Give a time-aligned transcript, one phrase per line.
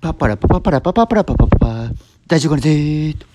[0.00, 1.46] パパラパパパラパパパラパパ。
[1.46, 1.90] パパ
[2.26, 3.26] 大丈夫かねぜーと。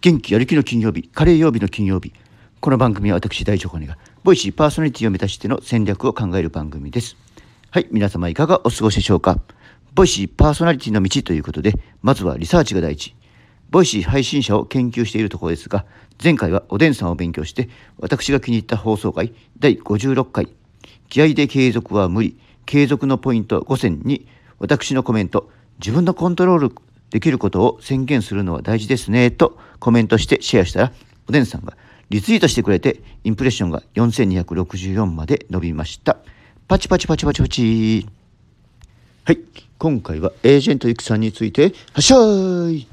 [0.00, 1.08] 元気やる気の金曜日。
[1.08, 2.12] カレー曜日の金曜日。
[2.60, 7.16] この番組は私大丈夫かねが Voicyパーソナリティを目指しての戦略を考える番組です。
[7.70, 9.40] はい皆様いかがお過ごしでしょうか。
[9.92, 13.16] Voicyパーソナリティの道ということでまずはリサーチが第一。
[13.70, 15.84] Voicy配信者を研究しているところですが
[16.22, 17.68] 前回はおでんさんを勉強して
[17.98, 20.48] 私が気に入った放送回第56回。
[21.08, 22.38] 気合で継続は無理。
[22.66, 24.28] 継続のポイント5選に。
[24.60, 26.74] 私のコメント自分のコントロール
[27.10, 30.92] できることを宣言するのは大事ですねとコメントしてシェアしたら
[31.28, 31.76] おでんさんが
[32.10, 36.16] リツイートしてくれてインプレッションが4264まで伸びました。
[36.66, 38.06] パチパチパチパチパチ。
[39.24, 39.40] はい
[39.76, 42.88] 今回はエージェントゆきさんについてはっしゃい。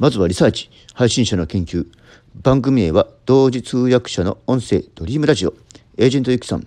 [0.00, 1.86] まずはリサーチ配信者の研究。
[2.34, 5.54] 番組名は同時通訳者の音声ドリームラジオ。
[5.96, 6.66] エージェントゆきさん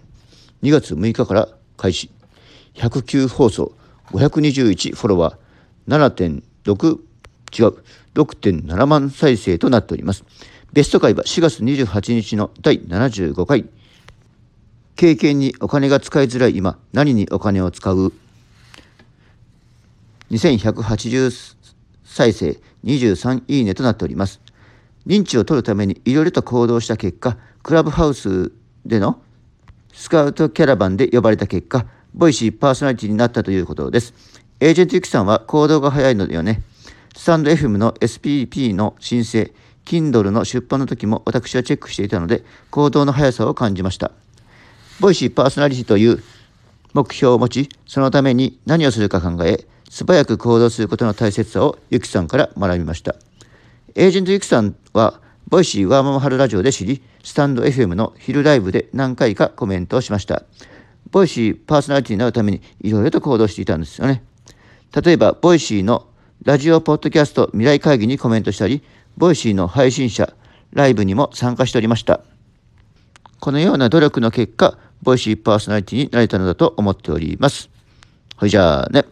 [0.63, 2.10] 2月6日から開始。
[2.76, 3.74] 109放送。
[4.12, 7.00] 521フォロワー7.6
[7.55, 7.84] 違う
[8.16, 10.24] 6.7万再生となっております。
[10.74, 13.66] ベスト回は4月28日の第75回。
[14.96, 18.13] 経験にお金が使いづらい今何にお金を使う
[20.32, 21.55] ？2180
[22.04, 24.41] 再生23いいねとなっております。
[25.05, 28.51] 認知を取るためにいろいろと行動した結果クラブハウス
[28.85, 29.22] での
[29.94, 34.13] スカウトキャラバンで呼ばれた結果 Voicyパーソナリティになったということです。
[34.62, 36.62] エージェントユキさんは行動が早いのだよね。
[37.13, 39.52] stand.fm の SPP の申請、
[39.84, 44.12] Kindle の出版の時も私はチェックしていたので、行動の速さを感じました。
[45.01, 46.24] Voicyパーソナリティという
[46.94, 53.16] 目標を持ち、そのために何をするか考え、素早く行動することの大切さをユキさんから学びました。
[53.94, 60.44] エージェントユキさんは、 Voicyワーママハルラジオで知り、 stand.fm の昼ライブで何回かコメントをしました。
[61.15, 64.22] Voicyパーソナリティになるためにいろいろと行動していたんですよね。
[65.02, 66.07] 例えば、 Voicyの
[66.44, 68.84] ラジオポッドキャスト未来会議にコメントしたり、
[69.16, 70.34] Voicyの配信者、
[70.74, 72.19] ライブにも参加しておりました。
[73.39, 77.69] このような努力の結果、 Voicyパーソナリティになれたのだと思っております。
[78.35, 79.06] ほいじゃあね。